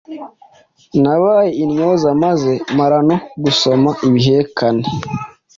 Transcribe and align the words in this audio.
nabaye 1.01 1.51
intyoza 1.63 2.09
maze 2.23 2.51
mara 2.77 2.97
no 3.07 3.17
gusoma 3.43 3.89
ibihekane 4.07 4.85